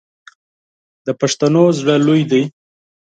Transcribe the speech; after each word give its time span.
د 1.05 1.07
پښتنو 1.19 1.63
زړه 1.79 1.95
لوی 2.05 2.21
دی. 2.31 2.43